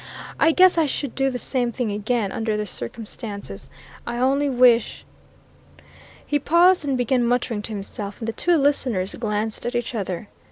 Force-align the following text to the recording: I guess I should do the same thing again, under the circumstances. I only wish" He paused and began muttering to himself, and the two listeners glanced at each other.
I 0.39 0.51
guess 0.51 0.79
I 0.79 0.87
should 0.87 1.13
do 1.13 1.29
the 1.29 1.37
same 1.37 1.71
thing 1.71 1.91
again, 1.91 2.31
under 2.31 2.57
the 2.57 2.65
circumstances. 2.65 3.69
I 4.07 4.17
only 4.17 4.49
wish" 4.49 5.05
He 6.25 6.39
paused 6.39 6.83
and 6.83 6.97
began 6.97 7.23
muttering 7.23 7.61
to 7.61 7.73
himself, 7.73 8.17
and 8.17 8.27
the 8.27 8.33
two 8.33 8.57
listeners 8.57 9.13
glanced 9.13 9.63
at 9.67 9.75
each 9.75 9.93
other. 9.93 10.27